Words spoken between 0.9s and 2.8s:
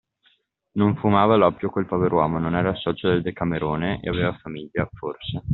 fumava l'oppio quel pover'uomo, non era